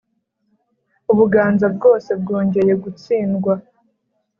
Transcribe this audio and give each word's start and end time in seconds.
u 1.11 1.13
Buganza 1.17 1.65
bwose 1.75 2.09
bwongeye 2.21 2.73
gutsindwa 2.83 3.53